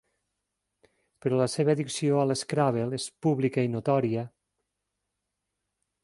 [1.25, 4.27] Però la seva addicció a l'Scrabble és pública i notòria.